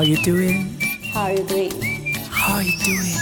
[0.00, 0.80] How you doing?
[1.12, 2.14] How are you doing?
[2.30, 3.20] How you doing?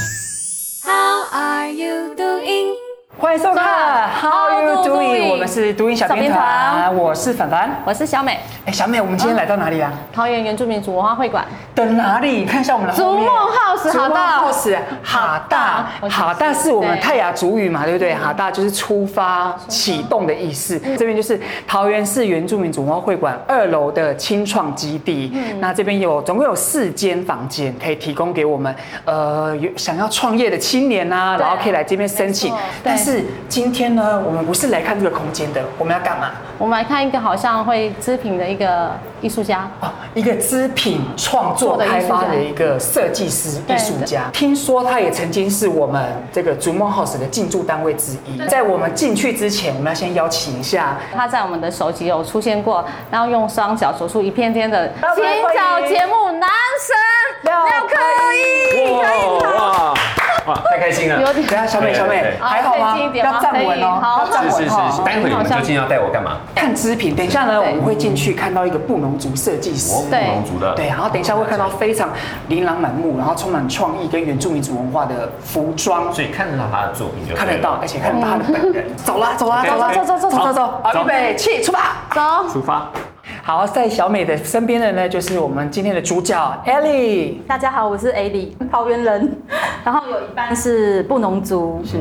[0.85, 2.78] How are you doing?
[3.21, 7.69] 欢迎收看 How You Doing，Doing 我们是读音小编团，我是凡凡。
[7.85, 9.93] 我是小美，哎，小美，我们今天来到哪里啊？
[10.13, 11.45] 桃园原住民族文化会馆。
[11.75, 12.45] 的哪里？
[12.45, 13.25] 看一下我们的后面。
[13.25, 18.15] 逐梦 House，逐梦哈大 House，哈大，我哈大是我们对泰雅族语嘛，对不对？
[18.15, 20.79] 哈大就是出发、启动的意思。
[20.97, 25.33] 这边就是桃园市原住民族文化会馆二楼的清创基地。
[25.59, 28.73] 那这边有总共有四间房间，可以提供给我们
[29.05, 32.55] 呃有想要创业的青年啊，然后可以来这边申请。
[32.85, 33.08] 但是
[33.49, 36.31] 今天呢，我们不是来看这个空间的，我们要干嘛？
[36.59, 38.91] 我们来看一个好像会织品的一个
[39.21, 48.45] 艺术家，哦，一个织品创作开发的一个设计师、艺术家，听说他也曾经是我们这个逐梦 House 的进驻单位之一。
[48.49, 55.25] 在我们进去之前，我们要先邀请一下他在我们的首集有出现过，然后用双脚走出一片天的大家清
[55.57, 56.97] 早节目男神
[57.43, 57.97] 廖克
[58.35, 59.95] 一，可以吗？
[59.95, 59.95] 哇
[60.49, 61.21] 哇， 太开心了！
[61.21, 65.03] 有点等下小美，小美对还好吗要站稳哦，好要站稳哦。
[65.05, 66.39] 待会你们究竟要带我干嘛？
[66.55, 69.95] 看织品，等一下呢，我对们会进去看到一个布农族设计师。
[69.95, 72.09] 布对农族的，对，然后等一下会看到非常
[72.49, 76.13] 琳琅满目，然后充满创意跟原住民族文化的服装。
[76.13, 78.87] 所以看得到他的作品就看得到，而且看得到他的本人。
[78.97, 80.55] 走啦，走啦，走啦，走走走走走
[80.93, 81.81] 走预备起，出发。
[82.15, 82.49] 走。
[82.49, 82.89] 出发。
[83.49, 87.37] 好，在小美的身边的呢，就是我们今天的主角 Ellie。
[87.47, 89.35] 大家好，我是 Ellie，，桃园人，
[89.83, 91.97] 然后有一半是布农族，是，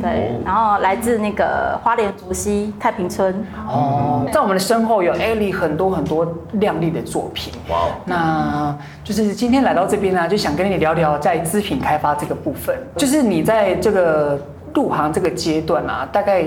[0.00, 3.34] 对，然后来自那个花莲竹溪太平村，
[3.66, 7.52] 哦，在我们的身后有 Ellie 很多很多亮丽的作品。
[7.68, 12.78] 哇哦，那就是今天来到这边呢，就想跟你聊聊在织品开发这个部分。
[12.96, 14.40] 就是你在这个
[14.72, 16.44] 入行这个阶段啊，大概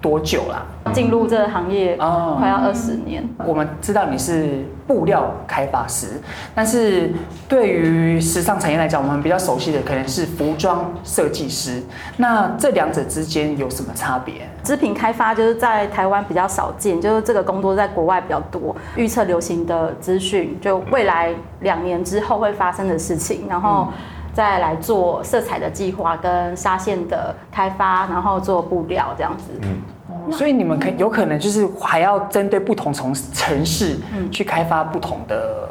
[0.00, 0.64] 多久啦？
[0.92, 3.28] 进入这个行业哦快要二十年。
[3.44, 6.20] 我们知道你是布料开发师，
[6.54, 7.12] 但是
[7.48, 11.82] 对于时尚产业来讲，我们比较熟悉的可能是服装设计师。
[12.16, 14.48] 那这两者之间有什么差别？
[14.62, 23.88] 织品开发就是在台湾比较少见，就是这个工作在国外比较多，预测流行的资讯，就未来两年之后会发生的事情，然后
[24.32, 29.52] 再来做色彩的计划跟纱线的开发，然后做布料这样子。
[30.32, 33.96] 所以你们可有可能就是还要针对不同从城市
[34.30, 35.68] 去开发不同的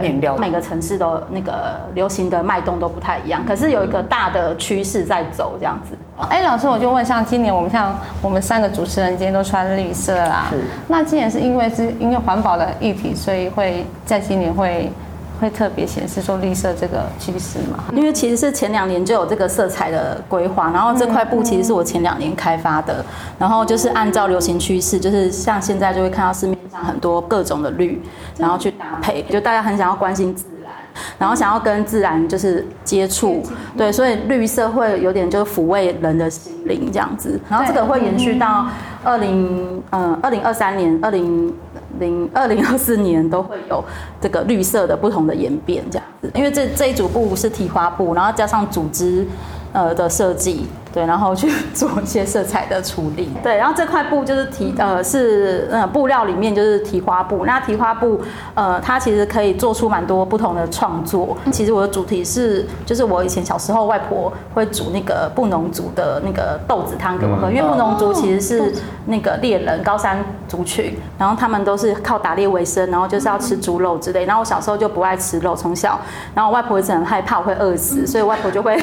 [0.00, 0.36] 面料。
[0.36, 5.96] 每个城市都那个流行的脉动都不太一样，可是有一个大的趋势在走这样子。
[6.28, 10.52] 哎，老师，我就问，像今年我们像我们三个主持人今天都穿绿色啦，
[10.86, 14.90] 那今年是因为是因为环保的议题，所以会在今年会
[15.40, 17.84] 会特别显示说绿色这个趋势嘛？
[17.94, 23.02] 因为其实是前两年就有这个色彩的规划，然后这块布其实是我前两年开发的，
[23.38, 28.00] 然后就是按照流行趋势，就是像现在就会看到市面上很多各种的绿，
[28.36, 30.70] 然后去搭配，就大家很想要关心自然，
[31.18, 33.42] 然后想要跟自然就是接触，
[33.78, 38.66] 对，所以绿色会有点就是抚慰人的心灵这样子，然后这个会延续到
[39.02, 41.50] 二零嗯二零二三年二零。
[42.00, 43.84] 零二零二四年都会有
[44.20, 49.24] 这个绿色的不同的演变，这样子，因为这这一组布是提花布，然后加上组织
[49.72, 58.20] 呃的设计，对，然后去 做一些色彩的处理，对，然后这块布就是提呃是呃布料里面就是提花布，那提花布
[58.54, 61.36] 呃它其实可以做出蛮多不同的创作。
[61.52, 68.74] 其实我的主题是就是我以前小时候外婆会煮那个布农族的那个豆子汤给我喝，因为布农族其实是
[69.06, 74.24] 那个猎人高山族群，然后他们都是靠打猎为生，然后就是要吃猪肉之类。
[74.24, 75.98] 然后我小时候就不爱吃肉，从小，
[76.34, 78.80] 然后我外婆一直很害怕我会饿死，所以外婆就会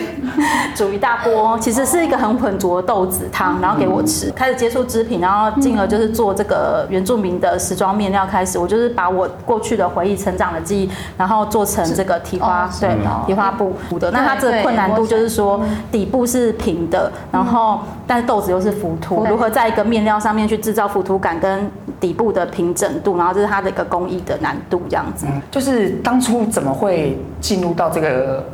[0.77, 4.29] 煮一大锅，其实是一个很浑浊的豆子汤，然后给我吃。
[4.35, 8.27] 开始接触织品，然后进而就是做这个原住民的时装面料。
[8.27, 12.95] 开始我就是把我过去的回忆、成长的记忆，然后做成这个提花，对，
[13.25, 14.11] 提花布的。
[14.11, 15.59] 那它这个困难度就是说，
[15.91, 25.25] 底部是平的，然后但是豆子又是浮凸，如何在一个面料上面去制造浮凸感跟底部的平整度，然后这是它的一个工艺的难度，这样子。
[25.49, 28.45] 就是当初怎么会进入到这个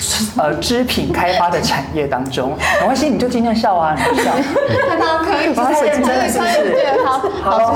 [0.36, 2.56] 呃织品开发的产业当中？
[2.80, 4.30] 没关系，你就尽量笑啊，你就笑。
[4.88, 7.74] 看到可以，太认真了是不是对，好，好，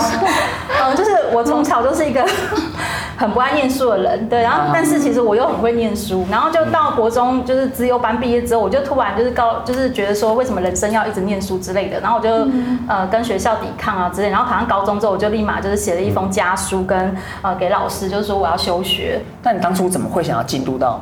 [0.84, 2.24] 嗯，就是我从小就是一个
[3.16, 12.48] 很不爱念书的人，对，然后但是其实我又很会念书，然后就到国中就是资优班毕业之后，我就突然就是高，就是觉得说为什么人生要一直念书之类的，然后我就
[12.88, 19.20] 呃跟学校抵抗啊之类，然后考上高中之后，我就立马就是写了一封家书跟呃给老师，就是说我要休学。
[19.42, 21.00] 那你当初怎么会想要进入到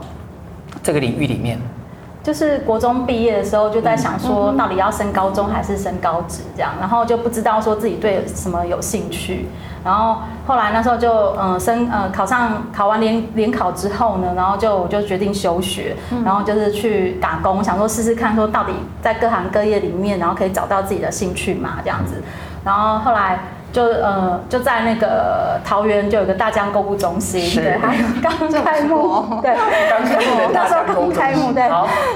[0.82, 1.58] 这个领域里面？
[2.23, 9.46] 就是国中毕业的时候，就在想说，到底要升高中还是升高职这样，然后就不知道说自己对什么有兴趣，
[9.84, 22.23] 然后后来那时候就嗯升呃考上考完联联考之后呢，然后就我就决定休学，然后就是去打工，想说试试看说到底在各行各业里面，然后可以找到自己的兴趣嘛这样子，
[22.64, 23.40] 然后后来。
[23.73, 28.33] 就呃就在那个桃园就有个大江购物中心，对，还有刚
[28.63, 29.57] 开幕，对，
[29.89, 31.63] 刚开幕，那时候刚开幕，对，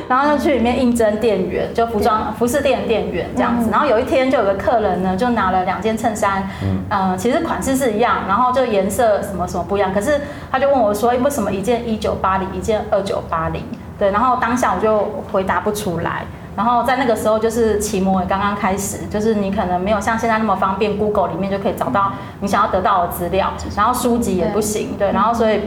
[0.06, 3.70] 然后就去里面应征店员，就服装服饰店店员这样子。
[3.70, 6.46] 然后有一天就有个客人呢，就拿了两件衬衫，
[6.90, 10.20] 嗯，其实款式是一样，然后就颜色什么什么不一样，可是
[10.52, 13.62] 他就问我说，为什么一件一九八零，一件二九八零？
[13.98, 16.26] 对，然后当下我就回答不出来。
[16.56, 25.60] 然后在那个时候，就是奇摩也刚刚开始，就是你可能没有像现在那么方便，Google 里面就可以找到你想要得到的资料，然后书籍也不行，对，然后所以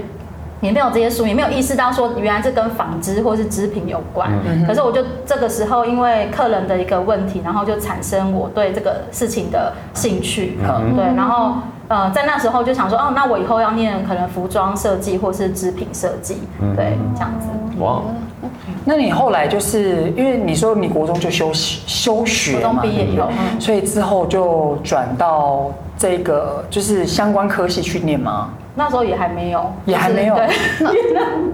[0.61, 4.31] 也没有这些书，也没有意识到说原来这跟纺织或是织品有关。
[4.67, 10.57] 可是我就这个时候，因为客人的一个问题，然后就产生我对这个事情的兴趣，
[10.95, 11.55] 对，然后
[11.87, 16.37] 呃，在那时候就想说，哦，那我以后要念可能服装设计或是织品设计，
[16.75, 17.47] 对，这样子。
[17.79, 18.01] 哇。
[18.85, 23.29] 那你后来就是因为你说你国中就休休学嘛，国中毕业以后，
[23.59, 28.49] 所以之后就转到这个就是相关科系去念吗？
[28.79, 30.35] 那时候也还没有，也还没有。
[30.35, 30.47] 对，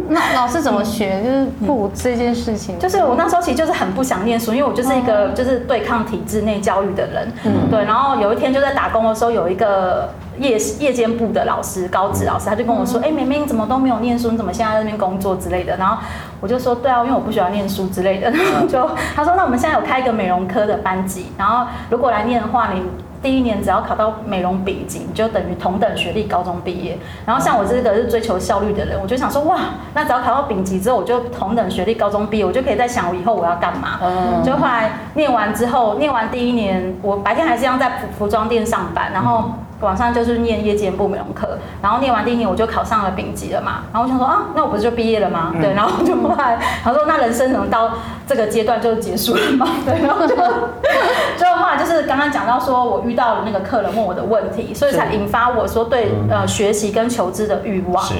[0.07, 1.23] 那那老师怎么学？
[1.23, 7.33] 就是不这件事情，就是我那时候其实就是很不想念书，因为我就是一个就是对抗体制内教育的人。
[7.43, 7.83] 嗯，对。
[7.83, 10.07] 然后有一天就在打工的时候，有一个
[10.37, 14.29] 夜夜间部的老师，高职老师，他就跟我说：“哎，明明，你怎么都没有念书？
[14.29, 15.97] 你怎么现在在那边工作之类的？”然后
[16.39, 22.83] 我就说：“对啊，因为我不喜欢念书之类的。”然后就他说：“那我们现在有开一个美容科的班级，然后如果来念的话，你。”
[23.21, 26.97] 第一年只要考到美容丙级，就等于同等学历高中毕业。
[27.25, 29.57] 然后像我这个是追求效率的人，我就想说哇，
[29.93, 33.99] 那只要考到丙级之后，我就同等学历高中毕业，我就可以在想我以后我要干嘛。
[34.01, 34.43] 嗯。
[34.43, 39.51] 就后来念完之后，念完第一年，我白天还是要在服服装店上班，然后。
[39.81, 45.51] 晚上就是念夜间部美容课，然后念完第一年我就考上了丙级了嘛，然后我想说啊，那我不是就毕业了吗？
[45.53, 47.91] 嗯、对，然后就后来他说那人生可能到
[48.27, 58.13] 这个阶段就结束了嘛， 对，然后就就后来就是刚刚讲到说我遇到了那个客人问我的问题，所以才引发我说对呃学习跟求知的欲望，是，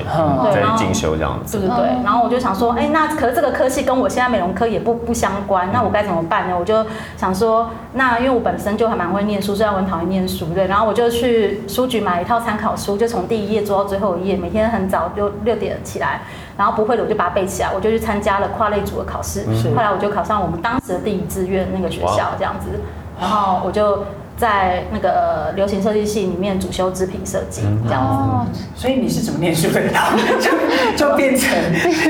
[0.43, 1.77] 对，然后进修这样子，对对？
[1.77, 6.55] 对，然后我就想说，哎，那可是这个科系跟我现在美容科也不不相关，那我该怎么办呢？
[6.57, 6.85] 我就
[7.17, 11.63] 想说，那因为我本身就还蛮会念书，虽然我很讨厌念书，对，然后我就去。
[11.67, 16.21] 书局买一套参考书，就从第一页做到最后一页，每天很早就六点起来，
[16.57, 22.79] 然后不会的我就把它背起来，我就去参加了跨类组的考试，是后来我就考上我们当时的第一志愿那个学校这样子，
[23.19, 24.03] 然后我就。
[24.37, 29.79] 在那个流行设计系里面主修织品设计这样子，所以你是怎么念书的？
[30.97, 31.49] 就就变成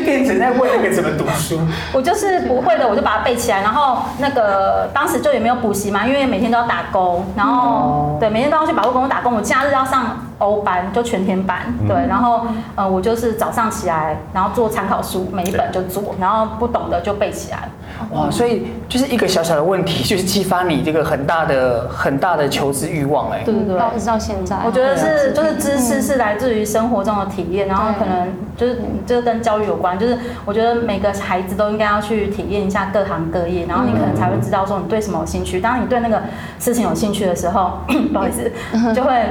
[0.03, 1.59] 变成在问那个怎么读书。
[1.94, 3.62] 我就是不会的，我就把它背起来。
[3.62, 7.24] 然后那个当时就也没有补习嘛，因为每天都要打工。
[7.38, 9.36] 然后对，每天都要去百货公司打工。
[9.36, 11.74] 我假日要上欧班，就全天班。
[11.88, 12.46] 对，然后
[12.76, 17.70] 呃，我就是早上起来，然后做参考书，每一本就做，然后不懂的就背起来。
[18.12, 23.44] 哇，所以就是一个小小的问题，就是激发你这个很大的很大的求知欲望哎。
[23.46, 24.58] 对对对，一直到现在。
[24.66, 28.28] 我觉得是，就是知识是来自于生活中的体验，然后可能
[28.58, 35.62] 就是就是跟教育有关，就是我觉得每个孩子都应该要去体验一下各行各业，然后你可能才会知道说你对什么有兴趣。
[35.62, 36.22] 当你对那个
[36.60, 37.80] 事情有兴趣的时候，
[38.12, 38.52] 不好意思，
[38.94, 39.26] 就会。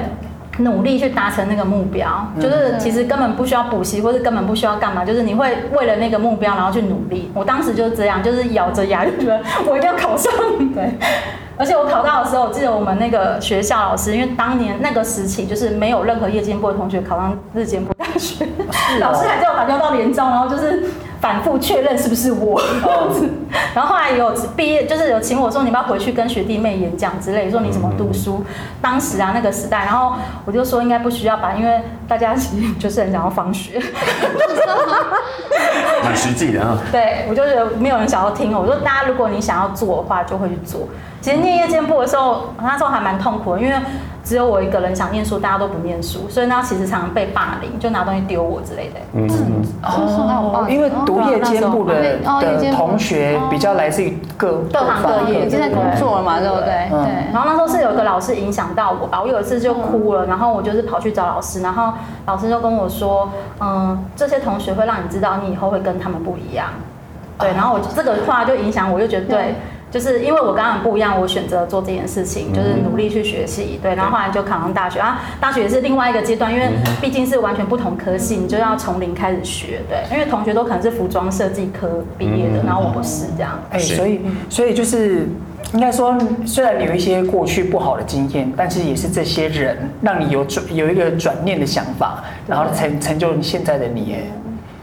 [0.59, 7.31] 努力去达成那个目标，就是其实根本不需要补习，或是根本不需要干嘛，就是你会为了那个目标然后去努力。
[7.35, 10.33] 我当时就是这样，就是咬着牙就觉得我一定要考上。
[10.75, 10.93] 对，
[11.57, 18.47] 而且我考到的时候，我记得我们那个学校老师，因为当年那个时期就是没有任何夜间部的同学考上日间部大学，
[19.01, 20.85] 老师还叫我打电话到连招，然后就是。
[21.25, 22.61] 反复确认是不是我。
[22.83, 23.27] 这样子，
[23.75, 28.45] 然后后来有毕业，就是有请我说，你不要回去跟学弟妹演讲之类，说你怎么读书。
[28.83, 33.81] 当时啊那个时代，然后我就说应该不需要吧，因为大家其实就是很想要放学，
[36.05, 36.79] 蛮实际的啊。
[36.93, 38.53] 对，我就觉得没有人想要听。
[38.53, 40.83] 我说大家如果你想要做的话，就会去做。
[41.21, 43.75] 其实念夜间部的时候，那时候还蛮痛苦的，因为。
[44.27, 48.95] 只有我一个人想念书，大家都不念书，所以呢，其实常常被霸凌，就拿东西丢我之类的。
[49.13, 49.29] 嗯
[49.83, 52.17] 哦，因为读夜间部的的
[52.73, 56.89] 同学比较来自于各各行各业，已经在工作了嘛，对不对？
[56.89, 57.33] 对。
[57.35, 61.93] 然后那时候是有一个老师影响到我吧，我有一次就哭了，然后我就是跑去找老师，然后
[62.27, 66.69] 老师就跟我说，嗯，这些同学会让你知道你以后会跟他们不一样。
[67.39, 69.55] 对，然后我这个话就影响我，就觉得对。
[69.91, 74.99] 就是因为我跟他们不一样，我选择做这件事情，就是努力去学习，对，然后后来就考上大学。
[74.99, 76.69] 啊，大学也是另外一个阶段，因为
[77.01, 84.21] 毕竟是完全不同科系，你就要从零开始学，对，因为同学都可能是服装设计科毕业的，然后我不是这样，哎，所以
[84.51, 85.29] 所以就是
[85.75, 86.17] 应该说，
[86.47, 94.23] 虽然你有一些过去不好的经验，但是也是这些人让你有转有一个转念的想法，然后成成就你现在的你，哎，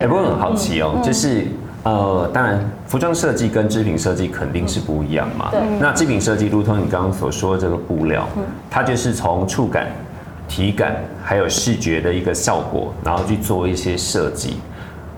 [0.01, 1.47] 哎，不过很好奇哦，就是。
[1.83, 5.49] 呃，当然，服装设计跟织品设计肯定是不一样嘛。
[5.49, 5.59] 对。
[5.79, 8.29] 那织品设计，如同你刚刚所说的这个布料，
[8.69, 9.87] 它就是从触感、
[10.47, 14.57] 体感还有视觉的一个效果，然后去做一些设计。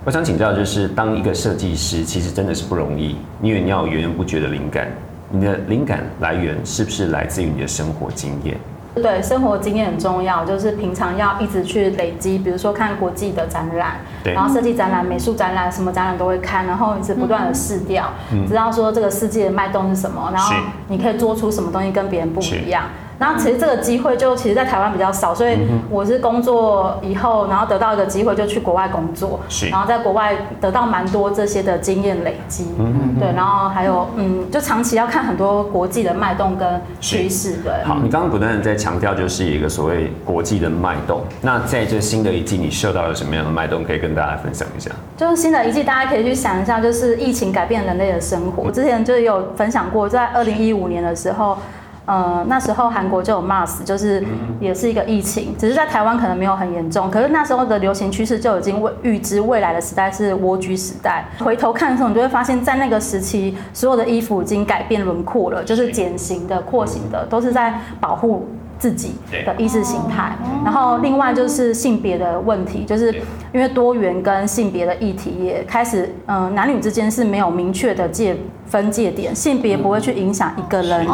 [0.05, 4.87] 我想请教，就是当一个设计师，其实真的是不容易，因为你要有源源不绝的灵感。
[5.35, 8.55] 你的灵感来源是不是来自于你的生活经验？
[8.93, 20.53] 对，生活经验很重要，就是平常要一直去累积，比如说看国际的展览，对然后设计展览、美术展览，什么展览都会看，然后一直不断的试掉，嗯、知道说这个世界的脉动是什么，然后
[20.87, 22.83] 你可以做出什么东西跟别人不一样。
[23.23, 25.57] 然后其实这个机会就其实，在台湾比较少，所以
[25.89, 37.71] 我是工作以后，然后得到一个机会就去国外工作，是然后在国外得到蛮多这些的经验累积，嗯对，然后还有嗯，就长期要看很多国际的脉动跟趋势，对。
[37.85, 41.21] 好，你刚刚不断的在强调，就是一个所谓国际的脉动。
[41.39, 43.85] 那在这新的一季，你受到了什么样的脉动？
[43.85, 44.91] 可以跟大家分享一下。
[45.15, 48.63] 就是新的一季，大家可以去想一下，就是疫情改变人类的生活。
[48.63, 51.57] 我之前就有分享过，在二零一五年的时候。
[52.05, 54.23] 呃，那时候韩国就有 MARS，就是
[54.59, 57.09] 也是一个疫情，只是在台湾可能没有很严重。
[57.09, 61.25] 可是那时候的流行趋势就已经未预知未来的时代是蜗居时代。
[61.39, 70.33] 回头看的时候，你就会发现，在那个时期，所有的衣服已经改变轮廓了，就是减型的、廓形的，都是在保护自己的意识形态。
[70.65, 73.13] 然后另外就是性别的问题，就是
[73.53, 81.07] 因为多元跟性别的议题也开始，嗯、呃，男女之间是没有明确的界分界点，性别不会去影响一个人。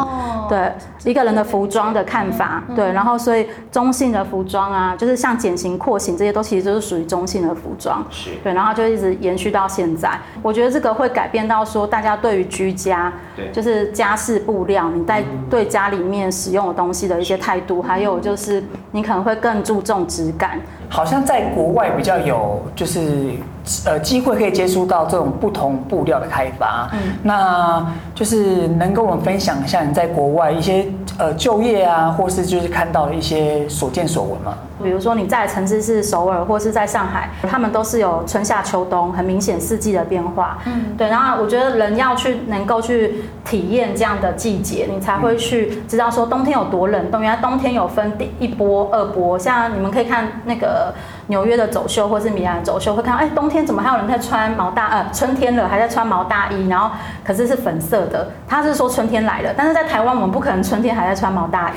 [0.49, 0.71] 对
[1.03, 8.31] 一个人的服装的看法，对，然后所以中性的服装啊，就是像减型、廓形这些，都其实就是属于中性的服装，是。
[8.43, 10.09] 对，然后就一直延续到现在。
[10.41, 20.59] 我觉得这个会改变到说，大家对于居家，对，就是家饰布料，你在对家里面使用的东西的一些态度，还有就是你可能会更注重质感。
[20.89, 23.35] 好像在国外比较有，就是
[23.85, 26.89] 呃机会可以接触到这种不同布料的开发。
[26.93, 27.85] 嗯，那
[28.15, 30.85] 就是能跟我们分享一下你在国外一些
[31.17, 34.53] 呃就业啊，或是就是看到的一些所见所闻吗？
[34.83, 40.57] 比如说你在的城市是首尔或是在上海，他们都是有春夏秋冬很明显四季的变化。
[40.65, 41.07] 嗯，对。
[41.07, 47.21] 然后我觉得人要去能够去体验这样的季节，你才会去知道说冬天有多冷冬。
[47.21, 50.93] 原来冬天有分第一波、二波，像你们可以看那个。
[51.29, 54.87] 纽约的走秀或是米兰的走秀，会看到，哎，冬天怎么还有人在穿毛大？
[54.87, 56.89] 呃，春天了还在穿毛大衣，然后
[57.23, 58.27] 可是是粉色的。
[58.47, 61.73] 他是说春天来了，但是在台湾我们不可能春天还在穿毛大衣，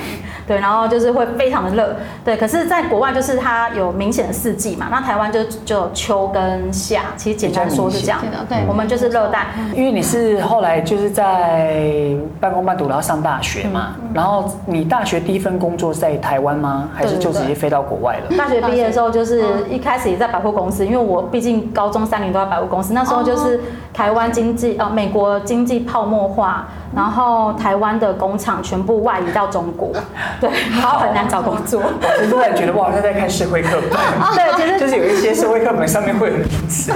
[0.47, 1.95] 对，然后就是会非常的热，
[2.25, 2.35] 对。
[2.35, 9.47] 可是，在国外就是它有明显的四季嘛，那台湾就就秋跟夏，其实简单说是这样的，对，我们就是热带。
[9.73, 16.87] 因为你是后来就是在半工半读，然后上大学嘛，然后你大学第一份工作在台湾吗？
[16.93, 18.37] 还是就直接飞到国外了？
[18.37, 19.43] 大学毕业的时候就是。
[19.69, 22.93] 一开始也在百货公司，因为我毕竟高中三年都在百货公司。
[22.93, 23.59] 那时候就是
[23.93, 29.91] 台湾经济呃，美国经济泡沫化，然后台湾的工厂全部外移到中国，
[30.39, 31.81] 对，然后很难找工作。
[31.81, 33.99] 我突然觉得我好像在看社会课本，
[34.35, 36.93] 对， 就是有一些社会课本上面会有名词，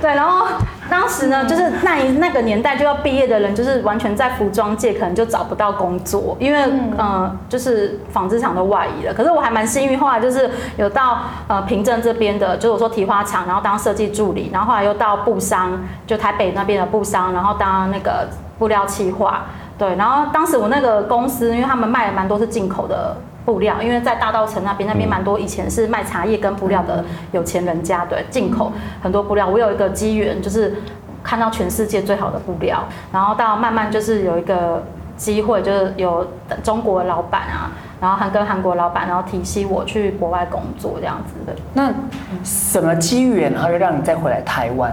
[0.00, 0.46] 对，然后。
[0.88, 9.12] 当时呢，就是那一那个年代就要毕业的人，就是完全在服装界可能就找不到工作，因为嗯、呃，就是纺织厂都外移了。
[9.12, 18.28] 可是我还蛮幸运，后来就是有到呃平镇这边的，就是我说提花厂，然后当设计助理，然后后来又到布商，就台北那边的布商，然后当那个
[18.58, 19.46] 布料企划。
[19.78, 23.16] 对，然后当时我那个公司，因为他们卖的蛮多是进口的。
[23.46, 29.46] 布料，因为在大稻城那边，那边蛮多以前是卖茶叶跟布料的有钱人家，对，进口很多布料。
[29.46, 30.74] 我有一个机缘，就是
[31.22, 34.82] 看到全世界最好的布料，然后到慢慢就是有一个
[35.16, 36.26] 机会，就是有
[36.64, 41.56] 中国的老板啊，然后还跟韩国老板，然后提携我去国外工作这样子的。
[41.72, 41.94] 那
[42.42, 44.92] 什么机缘，然后又让你再回来台湾？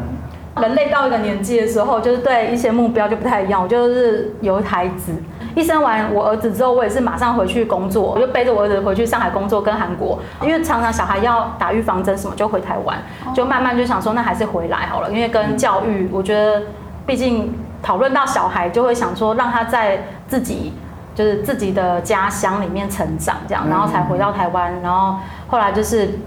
[0.61, 3.59] 人类到一个年纪的时候，就是对一些目标就不太一样。
[3.63, 5.11] 我就是有孩子。
[5.55, 12.97] 一生完我儿子之后，我也是马上回去工作，我就背着我儿子回去上海工作，跟韩国，因为常常小孩要打预防针什么，就回台湾，
[13.33, 16.61] 就慢慢就想说，那还是回来好了，因为跟教育，我觉得
[17.05, 20.73] 毕竟讨论到小孩，就会想说让他在自己
[21.13, 25.17] 就是自己的家乡里面成长，这样，然后才回到台湾，然后
[25.47, 26.19] 后来就是。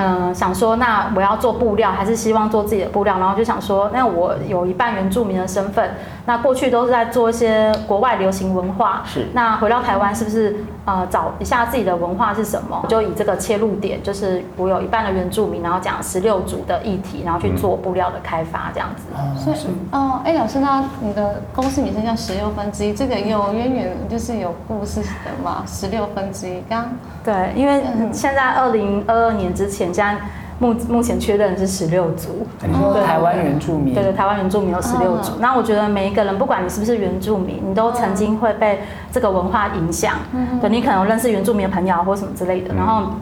[0.00, 5.90] 嗯，想说那我要做布料，还是希望做自己的布料，然后就想说，那我有一半原住民的身份，
[6.28, 9.26] 那过去都是在做一些国外流行文化，是。
[9.32, 10.54] 那回到台湾是不是
[10.84, 12.84] 呃找一下自己的文化是什么？
[12.86, 19.04] 就以这个切入点，就是我有一半的原住民，然后讲十六族的议题，然后去做布料的开发这样子。
[19.18, 19.56] 嗯、所以，
[19.90, 25.62] 哦，哎，老师，那你的公司名称叫十六分之一，这个有渊源，就是有故事的嘛？
[25.66, 26.90] 十六分之一，刚
[27.24, 27.82] 对，因为
[28.12, 30.18] 现在二零二二年之前，现在。
[30.58, 33.94] 目目前确认是十六族，你说台湾原住民？
[33.94, 35.32] 对对，台湾原住民有十六族。
[35.38, 38.80] 那我觉得每一个人，不管你是不是原住民，你都曾经会被
[39.12, 40.14] 这个文化影响。
[40.32, 42.74] 嗯，对，你可能认识原住民的朋友或什么之类的。
[42.74, 43.12] 然后，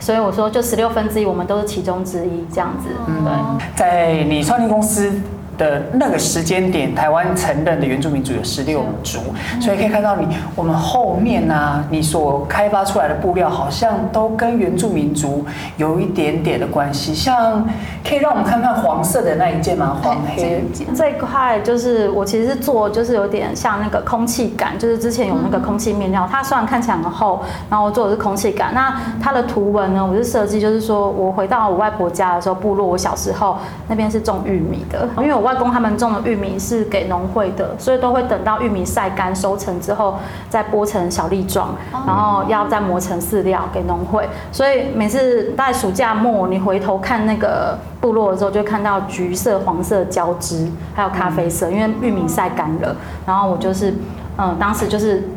[0.00, 2.88] 所以我说，就十六分之一，我们都是其中之一，这样子。
[3.06, 5.12] 嗯对，在你创立公司
[5.60, 9.18] 的那个时间点，台湾承认的原住民族有十六族，
[9.60, 10.26] 所以可以看到你
[10.56, 15.44] 我们后面呢、啊，你所开发出来的布料好像都跟原住民族
[15.76, 17.14] 有一点点的关系。
[17.14, 17.62] 像
[18.02, 19.98] 可以让我们看看黄色的那一件吗？
[20.02, 20.64] 黄黑
[20.96, 28.72] 这一块就是我其实是做，就是有点像那个空气感，就是之前有那个空气面料，它虽然看起来很厚，然后我做的是空气感。
[28.72, 35.49] 那它的图文呢，我是设计，就是说我回到我外婆家的时候，部落我小时候那边是种玉米的，因为我外。
[35.50, 40.16] 外公他们种的玉米是给农会的，所以都会等到玉米晒干收成之后，
[40.48, 41.74] 再剥成小粒状，
[42.06, 44.28] 然后要再磨成饲料给农会。
[44.52, 52.94] 所以每次在暑假末，你回头看那个部落的时候，就看到橘色、黄色交织，还有咖啡色，因为玉米晒干了。
[53.26, 53.92] 然后我就是，
[54.38, 55.28] 嗯，当时就是。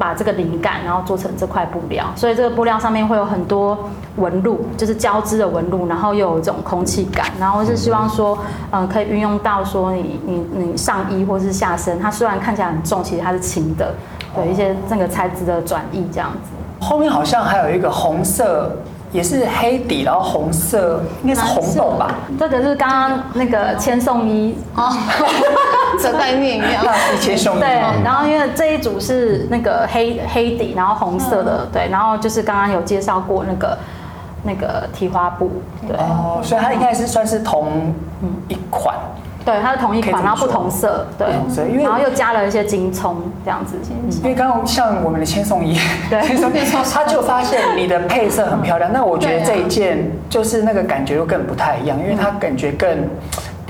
[0.00, 3.76] 把这个灵感，然后做成这块布料，所以这个布料上面会有很多
[4.16, 8.38] 纹路，就是交织的纹路，然后又有一种空气感，然后是希望说，
[8.70, 13.94] 嗯，可以运用到说你你你上衣或是下身，它虽然看起来很重，其实它是轻的，
[14.34, 16.50] 对一些这个材质的转移这样子。
[16.80, 18.74] 后面好像还有一个红色。
[19.12, 22.14] 也是黑底，然后红色，应该是红豆吧？
[22.38, 24.92] 这个是刚刚那个千颂伊哦，
[26.00, 26.84] 这概念一样。
[27.20, 27.60] 千颂伊。
[27.60, 27.68] 对，
[28.04, 33.78] 然后因为这一组是那个黑黑底，然后红色的，对，然后就是刚刚有介绍过那个
[34.44, 35.50] 那个提花布，
[35.86, 35.96] 对。
[35.96, 37.92] 哦，所以它应该是算是同
[38.48, 38.94] 一款。
[39.44, 41.28] 对，它是同一款，然后不同色，对，
[41.82, 43.76] 然后又加了一些金葱这样子。
[44.22, 45.78] 因为刚刚像我们的千颂伊，
[46.10, 46.58] 对，千颂伊，
[46.92, 48.90] 他就发现你的配色很漂亮。
[48.94, 52.88] 那我觉得这一件就是那个感觉又更不太一样，因为它感觉更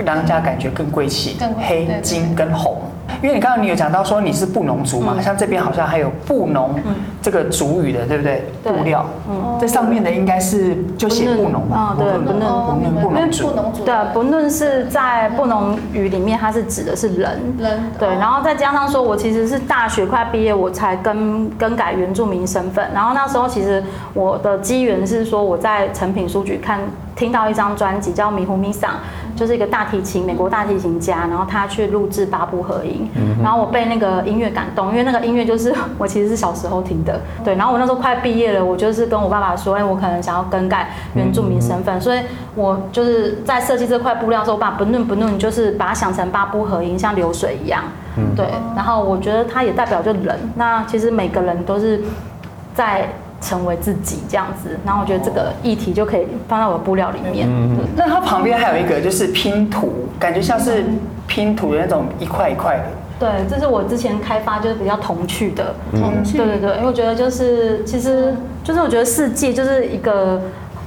[0.05, 2.81] 让人家感觉更贵气，黑金跟红。
[3.22, 6.74] 因为你刚刚你有讲到说你是布农族嘛，像这边好像还有布农
[7.20, 8.44] 这个族语的，对不对？
[8.62, 23.83] 布料，嗯，这上面的应该是就写布农嘛，对，布农，布农族，对，布农是在布农语里面，它是指的是人，人，对，然后再加上说我其实是大学快毕业我才更更改原住民身份，然后那时候其实
[24.14, 26.80] 我的机缘是说我在成品书局看。
[27.16, 28.92] 听到一张专辑叫《迷糊迷桑》，
[29.40, 33.09] 就是一个大提琴，美国大提琴家，然后他去录制八部合音，
[33.42, 42.20] 然后我被那个音乐感动，因为那个音乐就是 我其实是小时候听的，对，然后我那时候快毕业了，我就是跟我爸爸说，哎，我可能想要更改原住民身份，所以
[42.55, 47.83] 我就是在设计这块布料的时候，我把不论不论就是把它想成八部合音，像流水一样，
[48.37, 52.03] 对，然后我觉得它也代表就人，那其实每个人都是
[52.74, 53.09] 在。
[53.40, 57.48] 成为自己这样子，然后我觉得这个议题就可以放在我的布料里面。
[57.48, 60.85] 嗯，那它旁边还有一个就是拼图，感觉像是
[61.26, 62.85] 拼图的那种一块一块的。
[63.18, 65.74] 对，这是我之前开发就是比较童趣的。
[65.92, 66.37] 童趣。
[66.37, 70.40] 对对对，因为我觉得就是其实就是我觉得世界就是一个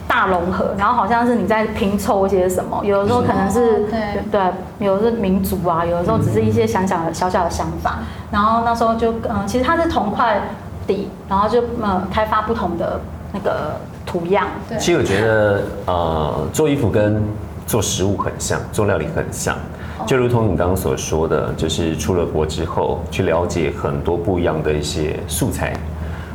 [0.07, 3.99] 大融合，然后好像是你在拼凑一些什么，有的时候可能是对
[4.31, 4.41] 对，
[4.79, 7.99] 有的是民族啊，有的时候只是一些小小的小小的想法，
[8.31, 10.39] 然后那时候就嗯，其实它是同块。
[10.85, 12.99] 底，然后就呃开发不同的
[13.33, 14.47] 那个图样。
[14.69, 17.23] 对，其实我觉得呃做衣服跟
[17.65, 19.57] 做食物很像，做料理很像，
[20.05, 25.73] 就如同你刚刚所说的，就是出了国之后去了解很多不一样的一些素材，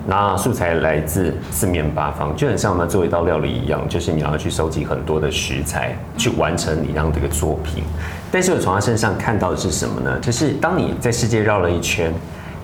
[0.06, 7.84] 那素材来自四面八方，就很像我们做一道料理一样，就是你要去收集很多的食材，去完成你这样的一个作品。
[8.32, 10.18] 但是我从他身上看到的是什么呢？
[10.20, 12.12] 就是当你在世界绕了一圈。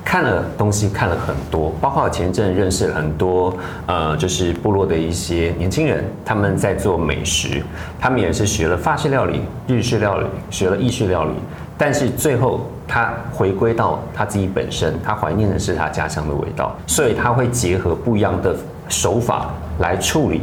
[0.04, 3.52] 看了东西看了很多，包括我前阵认识了很多，
[3.86, 7.62] 呃，就是部落的一些年轻人，他们在做美食，
[7.98, 11.32] 他们也是学了法式料理、日式料理，学了意式料理，
[11.78, 18.54] 但是最后他回归到他自己本身，他怀念的是他家乡的味道，所以他会结合不一样的
[18.88, 20.42] 手法来处理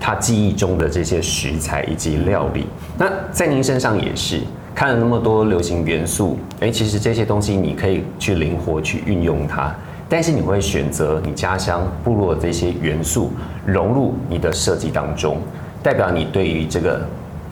[0.00, 2.66] 他记忆中的这些食材以及料理。
[2.98, 4.40] 那在您身上也是。
[4.74, 9.72] 看了那么多流行元素，哎，其实这些东西你可以去灵活去运用它，
[10.08, 13.30] 但是你会选择你家乡部落的这些元素
[13.64, 15.38] 融入你的设计当中，
[15.80, 17.00] 代表你对于这个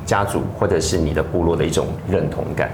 [0.04, 2.68] 家族或者是你的部落的一种认同感。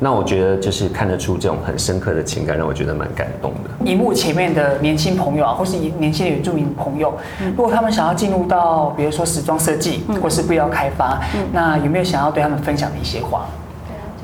[0.00, 3.88] 那我觉得就是看得出这种很深刻的情感，让我觉得蛮感动的。
[3.88, 7.14] 荧幕前面的年轻朋友啊，或是年轻的原住民朋友，
[7.56, 13.46] 如果他们想要进入到，比如说时装设计，或是布料开发，那有没有想要对他们分享的一些话？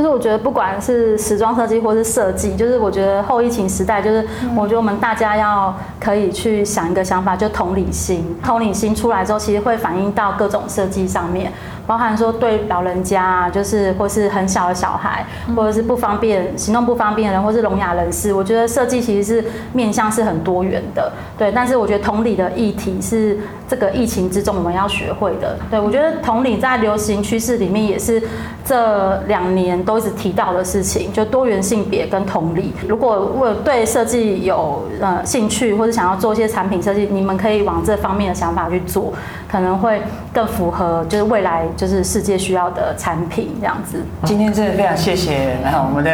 [0.01, 8.25] 就是我觉得不管是时装设计或是设计，就是我觉得后疫情时代，就是我觉得我们大家要可以去想一个想法，就同理心。
[8.43, 11.53] 同理心出来之后，其实会反映到各种设计上面。
[11.91, 15.27] 包含说对老人家啊，就是或是很小的小孩，
[15.57, 21.51] 或者是不方便行动不方便的人，或是聋哑人士，我觉得设计其实是面向是很多元的，对。
[21.51, 23.37] 但是我觉得同理的议题是
[23.69, 25.81] 这个疫情之中我们要学会的，对。
[25.81, 28.23] 我觉得同理在流行趋势里面也是
[28.65, 32.73] 这两年都一直提到的事情，就多元性别跟同理。
[32.87, 39.13] 如果我对设计有呃兴趣，或者想要做一些产品设计，你们可以往这方面的想法去做，
[39.51, 40.01] 可能会
[40.33, 41.51] 更符合就是未来。
[41.77, 44.05] 就是世界需要的产品这样子。
[44.25, 46.11] 今天真的非常谢谢，然后我们的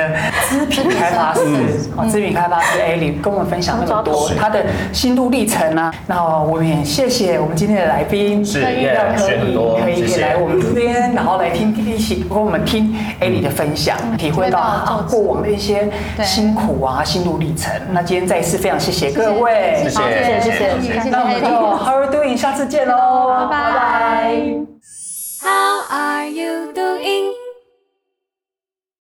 [0.49, 1.41] 织品开发师，
[2.11, 5.93] 织品开发师 Ali 跟我们分享那么多他的心路历程啊。
[6.07, 15.91] 那我们也谢谢我们今天的来宾，是可以可以来我们这边，然后来听一起跟我们听 Ali 的分享，体会到过往的一些
[16.23, 17.73] 辛苦啊心路历程。
[17.91, 21.11] 那今天再一次非常谢谢各位，谢谢谢谢谢谢。
[21.11, 22.37] 那我们就 How are doing？
[22.37, 24.67] 下次见喽，拜拜
[25.43, 27.46] how are you doing